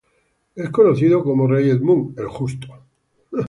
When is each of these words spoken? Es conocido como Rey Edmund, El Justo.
Es 0.55 0.71
conocido 0.71 1.23
como 1.23 1.45
Rey 1.45 1.69
Edmund, 1.69 2.19
El 2.19 2.27
Justo. 2.27 2.69